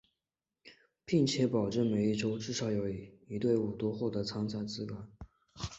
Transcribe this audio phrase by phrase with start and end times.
[1.05, 2.89] 并且保证每一洲至少有
[3.27, 5.07] 一队伍都获得参加资格。